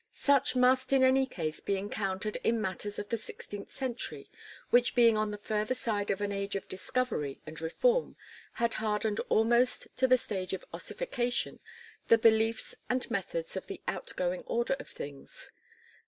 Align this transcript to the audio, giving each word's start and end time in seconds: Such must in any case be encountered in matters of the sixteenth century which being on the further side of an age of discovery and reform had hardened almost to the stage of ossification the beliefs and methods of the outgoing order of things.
Such 0.13 0.55
must 0.55 0.91
in 0.91 1.03
any 1.03 1.27
case 1.27 1.59
be 1.59 1.77
encountered 1.77 2.37
in 2.37 2.59
matters 2.59 2.97
of 2.97 3.09
the 3.09 3.17
sixteenth 3.17 3.71
century 3.71 4.31
which 4.71 4.95
being 4.95 5.15
on 5.15 5.29
the 5.29 5.37
further 5.37 5.75
side 5.75 6.09
of 6.09 6.21
an 6.21 6.31
age 6.31 6.55
of 6.55 6.67
discovery 6.67 7.39
and 7.45 7.61
reform 7.61 8.15
had 8.53 8.73
hardened 8.81 9.19
almost 9.29 9.87
to 9.97 10.07
the 10.07 10.17
stage 10.17 10.53
of 10.53 10.65
ossification 10.73 11.59
the 12.07 12.17
beliefs 12.17 12.73
and 12.89 13.11
methods 13.11 13.55
of 13.55 13.67
the 13.67 13.79
outgoing 13.87 14.41
order 14.47 14.75
of 14.79 14.87
things. 14.89 15.51